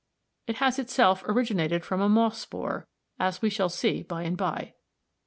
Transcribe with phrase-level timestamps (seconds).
[0.47, 2.87] It has itself originated from a moss spore;
[3.19, 4.73] as we shall see by and by.